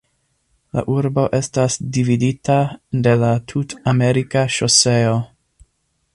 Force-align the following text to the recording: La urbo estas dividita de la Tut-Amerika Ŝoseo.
La 0.77 0.83
urbo 0.93 1.25
estas 1.39 1.77
dividita 1.97 2.57
de 3.09 3.15
la 3.25 3.31
Tut-Amerika 3.53 4.45
Ŝoseo. 4.59 5.15